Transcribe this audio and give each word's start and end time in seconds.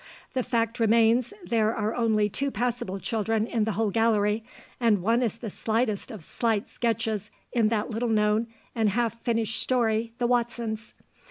The 0.33 0.41
fact 0.41 0.79
remains 0.79 1.31
there 1.45 1.75
are 1.75 1.93
only 1.93 2.27
two 2.27 2.49
passable 2.49 2.99
children 2.99 3.45
in 3.45 3.65
the 3.65 3.73
whole 3.73 3.91
gallery, 3.91 4.43
and 4.79 5.03
one 5.03 5.21
is 5.21 5.37
the 5.37 5.51
slightest 5.51 6.09
of 6.09 6.23
slight 6.23 6.71
sketches 6.71 7.29
in 7.53 7.67
that 7.67 7.91
little 7.91 8.09
known 8.09 8.47
and 8.73 8.89
half 8.89 9.21
finished 9.21 9.61
story 9.61 10.11
The 10.17 10.25
Watsons. 10.25 10.95